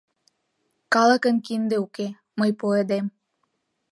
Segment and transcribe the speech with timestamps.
[0.93, 2.07] —Калыкын кинде уке,
[2.39, 3.05] мый пуэдем.